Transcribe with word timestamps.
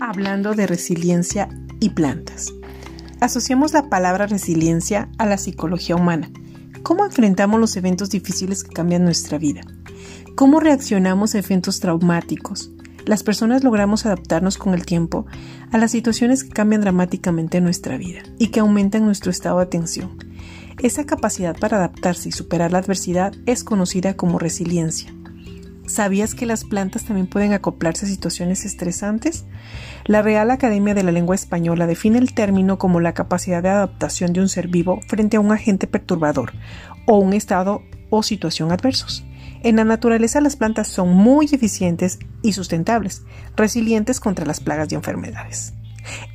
hablando 0.00 0.54
de 0.54 0.66
resiliencia 0.66 1.48
y 1.80 1.90
plantas. 1.90 2.52
Asociamos 3.20 3.72
la 3.72 3.88
palabra 3.88 4.26
resiliencia 4.26 5.08
a 5.18 5.26
la 5.26 5.38
psicología 5.38 5.96
humana. 5.96 6.30
¿Cómo 6.82 7.04
enfrentamos 7.04 7.58
los 7.60 7.76
eventos 7.76 8.10
difíciles 8.10 8.64
que 8.64 8.72
cambian 8.72 9.04
nuestra 9.04 9.38
vida? 9.38 9.62
¿Cómo 10.36 10.60
reaccionamos 10.60 11.34
a 11.34 11.38
eventos 11.38 11.80
traumáticos? 11.80 12.70
Las 13.04 13.22
personas 13.22 13.64
logramos 13.64 14.06
adaptarnos 14.06 14.58
con 14.58 14.74
el 14.74 14.84
tiempo 14.84 15.26
a 15.72 15.78
las 15.78 15.90
situaciones 15.90 16.44
que 16.44 16.50
cambian 16.50 16.82
dramáticamente 16.82 17.60
nuestra 17.60 17.96
vida 17.96 18.22
y 18.38 18.48
que 18.48 18.60
aumentan 18.60 19.04
nuestro 19.04 19.30
estado 19.30 19.58
de 19.58 19.64
atención. 19.64 20.18
Esa 20.80 21.06
capacidad 21.06 21.58
para 21.58 21.78
adaptarse 21.78 22.28
y 22.28 22.32
superar 22.32 22.70
la 22.70 22.78
adversidad 22.78 23.32
es 23.46 23.64
conocida 23.64 24.14
como 24.14 24.38
resiliencia. 24.38 25.12
¿Sabías 25.88 26.34
que 26.34 26.44
las 26.44 26.64
plantas 26.64 27.04
también 27.04 27.26
pueden 27.26 27.54
acoplarse 27.54 28.04
a 28.04 28.08
situaciones 28.08 28.66
estresantes? 28.66 29.46
La 30.04 30.20
Real 30.20 30.50
Academia 30.50 30.92
de 30.92 31.02
la 31.02 31.12
Lengua 31.12 31.34
Española 31.34 31.86
define 31.86 32.18
el 32.18 32.34
término 32.34 32.76
como 32.76 33.00
la 33.00 33.14
capacidad 33.14 33.62
de 33.62 33.70
adaptación 33.70 34.34
de 34.34 34.40
un 34.40 34.50
ser 34.50 34.68
vivo 34.68 35.00
frente 35.08 35.38
a 35.38 35.40
un 35.40 35.50
agente 35.50 35.86
perturbador 35.86 36.52
o 37.06 37.16
un 37.16 37.32
estado 37.32 37.82
o 38.10 38.22
situación 38.22 38.70
adversos. 38.70 39.24
En 39.62 39.76
la 39.76 39.84
naturaleza 39.84 40.42
las 40.42 40.56
plantas 40.56 40.88
son 40.88 41.14
muy 41.14 41.46
eficientes 41.46 42.18
y 42.42 42.52
sustentables, 42.52 43.22
resilientes 43.56 44.20
contra 44.20 44.44
las 44.44 44.60
plagas 44.60 44.92
y 44.92 44.94
enfermedades. 44.94 45.72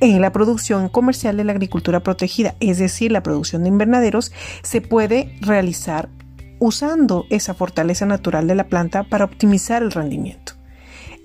En 0.00 0.20
la 0.20 0.32
producción 0.32 0.88
comercial 0.88 1.36
de 1.36 1.44
la 1.44 1.52
agricultura 1.52 2.00
protegida, 2.02 2.56
es 2.58 2.78
decir, 2.78 3.12
la 3.12 3.22
producción 3.22 3.62
de 3.62 3.68
invernaderos, 3.68 4.32
se 4.62 4.80
puede 4.80 5.36
realizar 5.40 6.08
usando 6.64 7.26
esa 7.28 7.52
fortaleza 7.52 8.06
natural 8.06 8.46
de 8.46 8.54
la 8.54 8.68
planta 8.68 9.02
para 9.04 9.26
optimizar 9.26 9.82
el 9.82 9.92
rendimiento. 9.92 10.54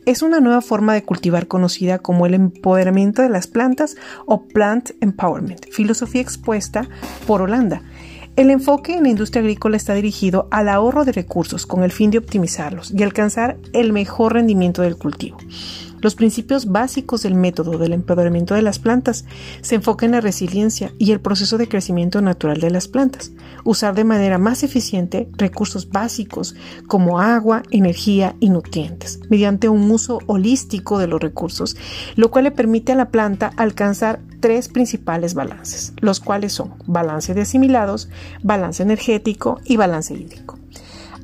Es 0.05 0.21
una 0.21 0.41
nueva 0.41 0.59
forma 0.59 0.93
de 0.93 1.03
cultivar 1.03 1.47
conocida 1.47 1.99
como 1.99 2.25
el 2.25 2.33
empoderamiento 2.33 3.21
de 3.21 3.29
las 3.29 3.47
plantas 3.47 3.95
o 4.25 4.47
plant 4.47 4.91
empowerment, 4.99 5.65
filosofía 5.71 6.21
expuesta 6.21 6.89
por 7.25 7.41
Holanda. 7.41 7.83
El 8.35 8.49
enfoque 8.49 8.95
en 8.95 9.03
la 9.03 9.09
industria 9.09 9.41
agrícola 9.41 9.77
está 9.77 9.93
dirigido 9.93 10.49
al 10.51 10.67
ahorro 10.67 11.05
de 11.05 11.13
recursos 11.13 11.65
con 11.65 11.83
el 11.83 11.91
fin 11.93 12.11
de 12.11 12.17
optimizarlos 12.17 12.91
y 12.91 13.01
alcanzar 13.03 13.57
el 13.71 13.93
mejor 13.93 14.33
rendimiento 14.33 14.81
del 14.81 14.97
cultivo. 14.97 15.37
Los 16.01 16.15
principios 16.15 16.67
básicos 16.67 17.23
del 17.23 17.35
método 17.35 17.77
del 17.77 17.93
empoderamiento 17.93 18.53
de 18.53 18.61
las 18.61 18.79
plantas 18.79 19.25
se 19.61 19.75
enfocan 19.75 20.09
en 20.09 20.11
la 20.13 20.21
resiliencia 20.21 20.93
y 20.97 21.11
el 21.11 21.19
proceso 21.19 21.57
de 21.57 21.67
crecimiento 21.67 22.21
natural 22.21 22.59
de 22.61 22.69
las 22.69 22.87
plantas, 22.87 23.31
usar 23.63 23.95
de 23.95 24.03
manera 24.03 24.37
más 24.37 24.63
eficiente 24.63 25.29
recursos 25.37 25.89
básicos 25.89 26.55
como 26.87 27.19
agua, 27.19 27.63
energía 27.71 28.35
y 28.39 28.49
nutrientes, 28.49 29.19
mediante 29.29 29.69
un 29.69 29.89
uso 29.91 30.19
holístico 30.27 30.99
de 30.99 31.07
los 31.07 31.19
recursos, 31.19 31.75
lo 32.15 32.31
cual 32.31 32.45
le 32.45 32.51
permite 32.51 32.93
a 32.93 32.95
la 32.95 33.09
planta 33.09 33.51
alcanzar 33.57 34.19
tres 34.39 34.69
principales 34.69 35.33
balances, 35.33 35.93
los 35.99 36.19
cuales 36.19 36.53
son 36.53 36.75
balance 36.85 37.33
de 37.33 37.41
asimilados, 37.41 38.09
balance 38.41 38.81
energético 38.83 39.59
y 39.65 39.77
balance 39.77 40.13
hídrico. 40.13 40.58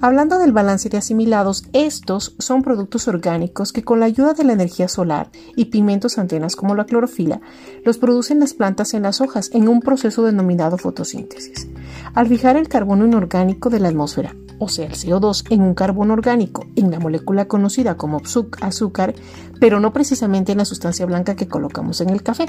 Hablando 0.02 0.38
del 0.38 0.52
balance 0.52 0.90
de 0.90 0.98
asimilados, 0.98 1.66
estos 1.74 2.36
son 2.38 2.62
productos 2.62 3.08
orgánicos 3.08 3.72
que 3.72 3.84
con 3.84 4.00
la 4.00 4.06
ayuda 4.06 4.34
de 4.34 4.44
la 4.44 4.54
energía 4.54 4.88
solar 4.88 5.30
y 5.56 5.66
pigmentos 5.66 6.18
antenas 6.18 6.56
como 6.56 6.76
la 6.76 6.86
clorofila, 6.86 7.42
los 7.84 7.98
producen 7.98 8.40
las 8.40 8.54
plantas 8.54 8.94
en 8.94 9.04
las 9.04 9.22
hojas 9.22 9.50
en 9.54 9.68
un 9.68 9.80
proceso 9.80 10.24
denominado 10.24 10.78
fotosíntesis. 10.78 11.68
Al 12.14 12.28
fijar 12.28 12.58
el 12.58 12.68
carbono 12.68 13.06
inorgánico 13.06 13.70
de 13.70 13.80
la 13.80 13.90
atmósfera 13.90 14.36
o 14.60 14.70
sea, 14.70 14.86
el 14.86 14.94
CO2 14.94 15.46
en 15.50 15.62
un 15.62 15.74
carbono 15.74 16.14
orgánico, 16.14 16.66
en 16.76 16.92
la 16.92 17.00
molécula 17.00 17.48
conocida 17.48 17.98
como 17.98 18.22
azúcar, 18.62 19.16
pero 19.60 19.80
no 19.80 19.94
precisamente 19.94 20.52
en 20.52 20.60
la 20.60 20.66
sustancia 20.66 21.06
blanca 21.06 21.36
que 21.36 21.48
colocamos 21.48 22.02
en 22.02 22.10
el 22.10 22.24
café, 22.24 22.48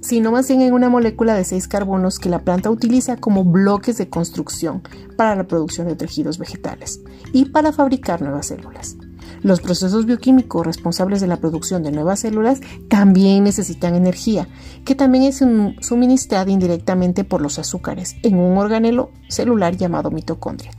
sino 0.00 0.32
más 0.32 0.48
bien 0.48 0.62
en 0.62 0.74
una 0.74 0.88
molécula 0.88 1.34
de 1.34 1.44
seis 1.44 1.68
carbonos 1.68 2.18
que 2.18 2.28
la 2.28 2.40
planta 2.40 2.70
utiliza 2.70 3.16
como 3.16 3.44
bloques 3.44 3.98
de 3.98 4.08
construcción 4.08 4.82
para 5.16 5.36
la 5.36 5.46
producción 5.46 5.88
de 5.88 5.96
tejidos 5.96 6.38
vegetales 6.38 7.00
y 7.32 7.46
para 7.46 7.72
fabricar 7.72 8.22
nuevas 8.22 8.46
células. 8.46 8.96
Los 9.42 9.60
procesos 9.60 10.06
bioquímicos 10.06 10.66
responsables 10.66 11.20
de 11.20 11.26
la 11.26 11.36
producción 11.36 11.82
de 11.82 11.92
nuevas 11.92 12.20
células 12.20 12.60
también 12.88 13.44
necesitan 13.44 13.94
energía, 13.94 14.48
que 14.84 14.94
también 14.94 15.24
es 15.24 15.44
suministrada 15.80 16.50
indirectamente 16.50 17.24
por 17.24 17.42
los 17.42 17.58
azúcares 17.58 18.16
en 18.22 18.38
un 18.38 18.56
organelo 18.56 19.10
celular 19.28 19.76
llamado 19.76 20.10
mitocondria. 20.10 20.70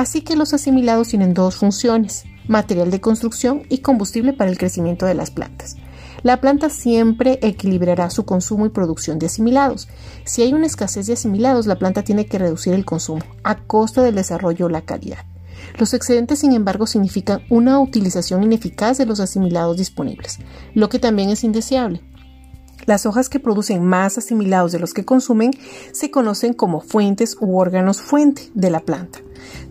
Así 0.00 0.22
que 0.22 0.34
los 0.34 0.54
asimilados 0.54 1.08
tienen 1.08 1.34
dos 1.34 1.56
funciones, 1.56 2.24
material 2.48 2.90
de 2.90 3.02
construcción 3.02 3.64
y 3.68 3.80
combustible 3.80 4.32
para 4.32 4.50
el 4.50 4.56
crecimiento 4.56 5.04
de 5.04 5.12
las 5.12 5.30
plantas. 5.30 5.76
La 6.22 6.40
planta 6.40 6.70
siempre 6.70 7.38
equilibrará 7.42 8.08
su 8.08 8.24
consumo 8.24 8.64
y 8.64 8.70
producción 8.70 9.18
de 9.18 9.26
asimilados. 9.26 9.88
Si 10.24 10.40
hay 10.40 10.54
una 10.54 10.64
escasez 10.64 11.06
de 11.06 11.12
asimilados, 11.12 11.66
la 11.66 11.78
planta 11.78 12.02
tiene 12.02 12.24
que 12.24 12.38
reducir 12.38 12.72
el 12.72 12.86
consumo 12.86 13.20
a 13.44 13.56
costa 13.56 14.02
del 14.02 14.14
desarrollo 14.14 14.64
o 14.64 14.68
la 14.70 14.80
calidad. 14.80 15.26
Los 15.78 15.92
excedentes, 15.92 16.38
sin 16.38 16.54
embargo, 16.54 16.86
significan 16.86 17.42
una 17.50 17.78
utilización 17.78 18.42
ineficaz 18.42 18.96
de 18.96 19.04
los 19.04 19.20
asimilados 19.20 19.76
disponibles, 19.76 20.38
lo 20.72 20.88
que 20.88 20.98
también 20.98 21.28
es 21.28 21.44
indeseable. 21.44 22.00
Las 22.86 23.06
hojas 23.06 23.28
que 23.28 23.40
producen 23.40 23.84
más 23.84 24.18
asimilados 24.18 24.72
de 24.72 24.78
los 24.78 24.94
que 24.94 25.04
consumen 25.04 25.52
se 25.92 26.10
conocen 26.10 26.54
como 26.54 26.80
fuentes 26.80 27.36
u 27.40 27.58
órganos 27.58 28.00
fuente 28.00 28.50
de 28.54 28.70
la 28.70 28.80
planta. 28.80 29.20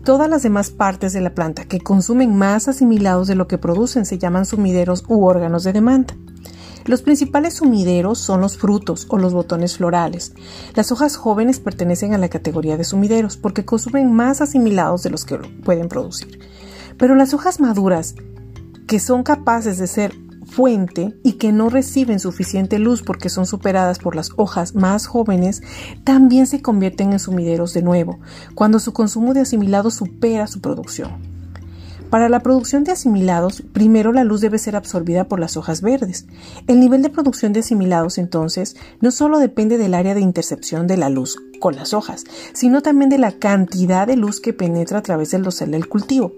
Todas 0.04 0.28
las 0.28 0.42
demás 0.42 0.70
partes 0.70 1.12
de 1.12 1.20
la 1.20 1.34
planta 1.34 1.64
que 1.64 1.80
consumen 1.80 2.36
más 2.36 2.68
asimilados 2.68 3.28
de 3.28 3.34
lo 3.34 3.46
que 3.46 3.58
producen 3.58 4.04
se 4.06 4.18
llaman 4.18 4.46
sumideros 4.46 5.04
u 5.08 5.24
órganos 5.24 5.64
de 5.64 5.72
demanda. 5.72 6.14
Los 6.86 7.02
principales 7.02 7.54
sumideros 7.54 8.18
son 8.18 8.40
los 8.40 8.56
frutos 8.56 9.06
o 9.10 9.18
los 9.18 9.34
botones 9.34 9.76
florales. 9.76 10.32
Las 10.74 10.90
hojas 10.92 11.16
jóvenes 11.16 11.60
pertenecen 11.60 12.14
a 12.14 12.18
la 12.18 12.28
categoría 12.28 12.76
de 12.76 12.84
sumideros 12.84 13.36
porque 13.36 13.64
consumen 13.64 14.12
más 14.12 14.40
asimilados 14.40 15.02
de 15.02 15.10
los 15.10 15.24
que 15.24 15.36
pueden 15.36 15.88
producir. 15.88 16.40
Pero 16.96 17.14
las 17.14 17.34
hojas 17.34 17.60
maduras, 17.60 18.14
que 18.86 18.98
son 18.98 19.22
capaces 19.22 19.78
de 19.78 19.86
ser 19.86 20.14
fuente 20.46 21.14
y 21.22 21.34
que 21.34 21.52
no 21.52 21.68
reciben 21.68 22.20
suficiente 22.20 22.78
luz 22.78 23.02
porque 23.02 23.28
son 23.28 23.46
superadas 23.46 23.98
por 23.98 24.16
las 24.16 24.30
hojas 24.36 24.74
más 24.74 25.06
jóvenes, 25.06 25.62
también 26.04 26.46
se 26.46 26.62
convierten 26.62 27.12
en 27.12 27.18
sumideros 27.18 27.74
de 27.74 27.82
nuevo, 27.82 28.18
cuando 28.54 28.78
su 28.78 28.92
consumo 28.92 29.34
de 29.34 29.40
asimilados 29.40 29.94
supera 29.94 30.46
su 30.46 30.60
producción. 30.60 31.30
Para 32.10 32.28
la 32.28 32.40
producción 32.40 32.82
de 32.82 32.90
asimilados, 32.90 33.62
primero 33.72 34.12
la 34.12 34.24
luz 34.24 34.40
debe 34.40 34.58
ser 34.58 34.74
absorbida 34.74 35.28
por 35.28 35.38
las 35.38 35.56
hojas 35.56 35.80
verdes. 35.80 36.26
El 36.66 36.80
nivel 36.80 37.02
de 37.02 37.08
producción 37.08 37.52
de 37.52 37.60
asimilados, 37.60 38.18
entonces, 38.18 38.74
no 39.00 39.12
solo 39.12 39.38
depende 39.38 39.78
del 39.78 39.94
área 39.94 40.14
de 40.14 40.20
intercepción 40.20 40.88
de 40.88 40.96
la 40.96 41.08
luz 41.08 41.36
con 41.60 41.76
las 41.76 41.94
hojas, 41.94 42.24
sino 42.52 42.82
también 42.82 43.10
de 43.10 43.18
la 43.18 43.30
cantidad 43.30 44.08
de 44.08 44.16
luz 44.16 44.40
que 44.40 44.52
penetra 44.52 44.98
a 44.98 45.02
través 45.02 45.30
del 45.30 45.44
dosel 45.44 45.70
del 45.70 45.88
cultivo. 45.88 46.32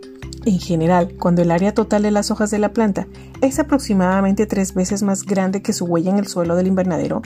En 0.44 0.58
general, 0.58 1.14
cuando 1.20 1.42
el 1.42 1.52
área 1.52 1.72
total 1.72 2.02
de 2.02 2.10
las 2.10 2.32
hojas 2.32 2.50
de 2.50 2.58
la 2.58 2.72
planta 2.72 3.06
es 3.40 3.60
aproximadamente 3.60 4.46
tres 4.46 4.74
veces 4.74 5.04
más 5.04 5.22
grande 5.22 5.62
que 5.62 5.72
su 5.72 5.84
huella 5.84 6.10
en 6.10 6.18
el 6.18 6.26
suelo 6.26 6.56
del 6.56 6.66
invernadero, 6.66 7.22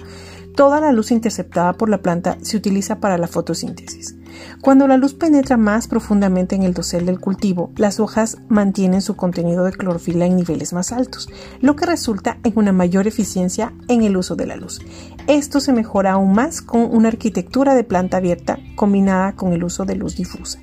toda 0.54 0.80
la 0.80 0.92
luz 0.92 1.10
interceptada 1.10 1.72
por 1.72 1.88
la 1.88 2.02
planta 2.02 2.36
se 2.42 2.58
utiliza 2.58 3.00
para 3.00 3.16
la 3.16 3.26
fotosíntesis. 3.26 4.16
Cuando 4.60 4.86
la 4.86 4.98
luz 4.98 5.14
penetra 5.14 5.56
más 5.56 5.88
profundamente 5.88 6.56
en 6.56 6.62
el 6.62 6.74
dosel 6.74 7.06
del 7.06 7.18
cultivo, 7.18 7.72
las 7.76 8.00
hojas 8.00 8.36
mantienen 8.48 9.00
su 9.00 9.16
contenido 9.16 9.64
de 9.64 9.72
clorofila 9.72 10.26
en 10.26 10.36
niveles 10.36 10.74
más 10.74 10.92
altos, 10.92 11.30
lo 11.60 11.74
que 11.74 11.86
resulta 11.86 12.38
en 12.44 12.52
una 12.56 12.72
mayor 12.72 13.06
eficiencia 13.06 13.72
en 13.88 14.02
el 14.02 14.14
uso 14.14 14.36
de 14.36 14.46
la 14.46 14.56
luz. 14.56 14.80
Esto 15.26 15.60
se 15.60 15.72
mejora 15.72 16.12
aún 16.12 16.34
más 16.34 16.60
con 16.60 16.82
una 16.82 17.08
arquitectura 17.08 17.74
de 17.74 17.84
planta 17.84 18.18
abierta 18.18 18.58
combinada 18.74 19.32
con 19.36 19.54
el 19.54 19.64
uso 19.64 19.86
de 19.86 19.96
luz 19.96 20.16
difusa. 20.16 20.60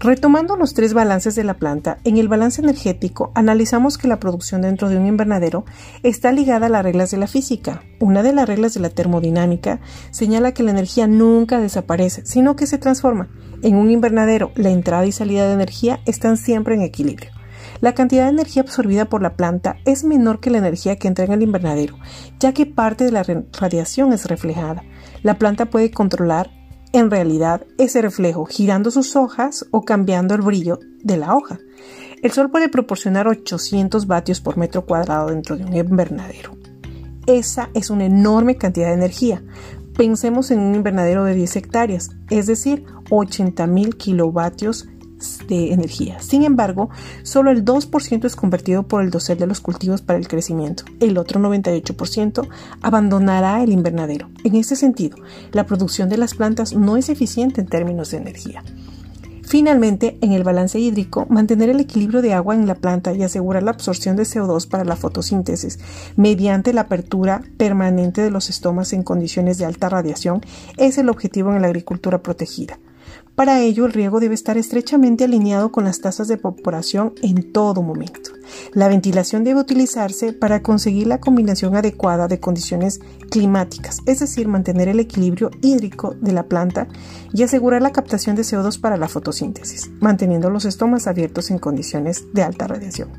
Retomando 0.00 0.54
los 0.54 0.74
tres 0.74 0.94
balances 0.94 1.34
de 1.34 1.42
la 1.42 1.54
planta, 1.54 1.98
en 2.04 2.18
el 2.18 2.28
balance 2.28 2.62
energético 2.62 3.32
analizamos 3.34 3.98
que 3.98 4.06
la 4.06 4.20
producción 4.20 4.62
dentro 4.62 4.88
de 4.88 4.96
un 4.96 5.06
invernadero 5.06 5.64
está 6.04 6.30
ligada 6.30 6.66
a 6.66 6.68
las 6.68 6.84
reglas 6.84 7.10
de 7.10 7.16
la 7.16 7.26
física. 7.26 7.82
Una 7.98 8.22
de 8.22 8.32
las 8.32 8.46
reglas 8.46 8.74
de 8.74 8.80
la 8.80 8.90
termodinámica 8.90 9.80
señala 10.12 10.52
que 10.52 10.62
la 10.62 10.70
energía 10.70 11.08
nunca 11.08 11.58
desaparece, 11.58 12.24
sino 12.24 12.54
que 12.54 12.68
se 12.68 12.78
transforma. 12.78 13.28
En 13.62 13.74
un 13.74 13.90
invernadero, 13.90 14.52
la 14.54 14.70
entrada 14.70 15.04
y 15.04 15.10
salida 15.10 15.48
de 15.48 15.54
energía 15.54 15.98
están 16.06 16.36
siempre 16.36 16.76
en 16.76 16.82
equilibrio. 16.82 17.32
La 17.80 17.94
cantidad 17.94 18.24
de 18.24 18.30
energía 18.30 18.62
absorbida 18.62 19.06
por 19.06 19.20
la 19.20 19.34
planta 19.34 19.78
es 19.84 20.04
menor 20.04 20.38
que 20.38 20.50
la 20.50 20.58
energía 20.58 20.96
que 20.96 21.08
entra 21.08 21.24
en 21.24 21.32
el 21.32 21.42
invernadero, 21.42 21.96
ya 22.38 22.52
que 22.52 22.66
parte 22.66 23.04
de 23.04 23.10
la 23.10 23.24
radiación 23.58 24.12
es 24.12 24.26
reflejada. 24.26 24.84
La 25.24 25.38
planta 25.38 25.66
puede 25.66 25.90
controlar 25.90 26.50
en 26.92 27.10
realidad 27.10 27.66
ese 27.78 28.02
reflejo 28.02 28.46
girando 28.46 28.90
sus 28.90 29.16
hojas 29.16 29.66
o 29.70 29.82
cambiando 29.82 30.34
el 30.34 30.42
brillo 30.42 30.78
de 31.02 31.16
la 31.16 31.34
hoja. 31.34 31.58
El 32.22 32.32
sol 32.32 32.50
puede 32.50 32.68
proporcionar 32.68 33.28
800 33.28 34.06
vatios 34.06 34.40
por 34.40 34.56
metro 34.56 34.84
cuadrado 34.84 35.28
dentro 35.28 35.56
de 35.56 35.64
un 35.64 35.76
invernadero. 35.76 36.56
Esa 37.26 37.70
es 37.74 37.90
una 37.90 38.06
enorme 38.06 38.56
cantidad 38.56 38.88
de 38.88 38.94
energía. 38.94 39.42
Pensemos 39.96 40.50
en 40.50 40.60
un 40.60 40.74
invernadero 40.74 41.24
de 41.24 41.34
10 41.34 41.56
hectáreas, 41.56 42.10
es 42.30 42.46
decir, 42.46 42.84
80.000 43.10 43.96
kilovatios 43.96 44.88
de 45.46 45.72
energía. 45.72 46.20
Sin 46.20 46.44
embargo, 46.44 46.90
solo 47.22 47.50
el 47.50 47.64
2% 47.64 48.24
es 48.24 48.36
convertido 48.36 48.82
por 48.84 49.02
el 49.02 49.10
dosel 49.10 49.38
de 49.38 49.46
los 49.46 49.60
cultivos 49.60 50.02
para 50.02 50.18
el 50.18 50.28
crecimiento. 50.28 50.84
El 51.00 51.18
otro 51.18 51.40
98% 51.40 52.48
abandonará 52.82 53.62
el 53.62 53.72
invernadero. 53.72 54.28
En 54.44 54.54
este 54.56 54.76
sentido, 54.76 55.18
la 55.52 55.66
producción 55.66 56.08
de 56.08 56.18
las 56.18 56.34
plantas 56.34 56.74
no 56.74 56.96
es 56.96 57.08
eficiente 57.08 57.60
en 57.60 57.66
términos 57.66 58.10
de 58.10 58.18
energía. 58.18 58.62
Finalmente, 59.48 60.18
en 60.20 60.32
el 60.32 60.44
balance 60.44 60.78
hídrico, 60.78 61.24
mantener 61.30 61.70
el 61.70 61.80
equilibrio 61.80 62.20
de 62.20 62.34
agua 62.34 62.54
en 62.54 62.66
la 62.66 62.74
planta 62.74 63.14
y 63.14 63.22
asegurar 63.22 63.62
la 63.62 63.70
absorción 63.70 64.14
de 64.14 64.24
CO2 64.24 64.68
para 64.68 64.84
la 64.84 64.94
fotosíntesis 64.94 65.78
mediante 66.16 66.74
la 66.74 66.82
apertura 66.82 67.40
permanente 67.56 68.20
de 68.20 68.30
los 68.30 68.50
estomas 68.50 68.92
en 68.92 69.02
condiciones 69.02 69.56
de 69.56 69.64
alta 69.64 69.88
radiación 69.88 70.42
es 70.76 70.98
el 70.98 71.08
objetivo 71.08 71.54
en 71.54 71.62
la 71.62 71.68
agricultura 71.68 72.22
protegida. 72.22 72.78
Para 73.38 73.60
ello, 73.60 73.86
el 73.86 73.92
riego 73.92 74.18
debe 74.18 74.34
estar 74.34 74.58
estrechamente 74.58 75.22
alineado 75.22 75.70
con 75.70 75.84
las 75.84 76.00
tasas 76.00 76.26
de 76.26 76.34
evaporación 76.34 77.14
en 77.22 77.52
todo 77.52 77.82
momento. 77.82 78.32
La 78.72 78.88
ventilación 78.88 79.44
debe 79.44 79.60
utilizarse 79.60 80.32
para 80.32 80.62
conseguir 80.62 81.06
la 81.06 81.20
combinación 81.20 81.76
adecuada 81.76 82.28
de 82.28 82.40
condiciones 82.40 83.00
climáticas, 83.30 83.98
es 84.06 84.20
decir, 84.20 84.48
mantener 84.48 84.88
el 84.88 85.00
equilibrio 85.00 85.50
hídrico 85.62 86.14
de 86.20 86.32
la 86.32 86.44
planta 86.44 86.88
y 87.32 87.42
asegurar 87.42 87.82
la 87.82 87.92
captación 87.92 88.36
de 88.36 88.42
CO2 88.42 88.80
para 88.80 88.96
la 88.96 89.08
fotosíntesis, 89.08 89.90
manteniendo 90.00 90.50
los 90.50 90.64
estomas 90.64 91.06
abiertos 91.06 91.50
en 91.50 91.58
condiciones 91.58 92.32
de 92.32 92.42
alta 92.42 92.66
radiación. 92.66 93.10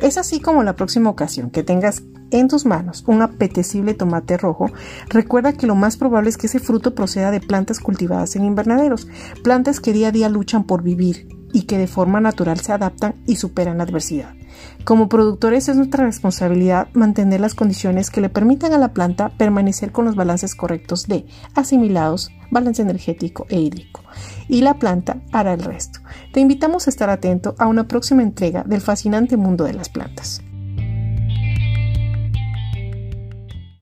Es 0.00 0.18
así 0.18 0.40
como 0.40 0.62
la 0.62 0.76
próxima 0.76 1.10
ocasión 1.10 1.50
que 1.50 1.62
tengas 1.62 2.02
en 2.30 2.48
tus 2.48 2.66
manos 2.66 3.04
un 3.06 3.22
apetecible 3.22 3.94
tomate 3.94 4.36
rojo, 4.36 4.70
recuerda 5.08 5.52
que 5.52 5.66
lo 5.66 5.74
más 5.74 5.96
probable 5.96 6.30
es 6.30 6.36
que 6.36 6.48
ese 6.48 6.58
fruto 6.58 6.94
proceda 6.94 7.30
de 7.30 7.40
plantas 7.40 7.80
cultivadas 7.80 8.36
en 8.36 8.44
invernaderos, 8.44 9.08
plantas 9.42 9.80
que 9.80 9.92
día 9.92 10.08
a 10.08 10.12
día 10.12 10.28
luchan 10.28 10.64
por 10.64 10.82
vivir 10.82 11.28
y 11.52 11.62
que 11.62 11.78
de 11.78 11.86
forma 11.86 12.20
natural 12.20 12.60
se 12.60 12.72
adaptan 12.72 13.14
y 13.26 13.36
superan 13.36 13.78
la 13.78 13.84
adversidad. 13.84 14.35
Como 14.84 15.08
productores 15.08 15.68
es 15.68 15.76
nuestra 15.76 16.04
responsabilidad 16.04 16.88
mantener 16.92 17.40
las 17.40 17.54
condiciones 17.54 18.10
que 18.10 18.20
le 18.20 18.28
permitan 18.28 18.72
a 18.72 18.78
la 18.78 18.92
planta 18.92 19.30
permanecer 19.36 19.92
con 19.92 20.04
los 20.04 20.14
balances 20.14 20.54
correctos 20.54 21.06
de 21.06 21.26
asimilados, 21.54 22.30
balance 22.50 22.82
energético 22.82 23.46
e 23.48 23.58
hídrico. 23.58 24.02
Y 24.48 24.60
la 24.60 24.74
planta 24.74 25.18
hará 25.32 25.54
el 25.54 25.64
resto. 25.64 26.00
Te 26.32 26.40
invitamos 26.40 26.86
a 26.86 26.90
estar 26.90 27.10
atento 27.10 27.54
a 27.58 27.66
una 27.66 27.88
próxima 27.88 28.22
entrega 28.22 28.62
del 28.62 28.80
fascinante 28.80 29.36
mundo 29.36 29.64
de 29.64 29.74
las 29.74 29.88
plantas. 29.88 30.42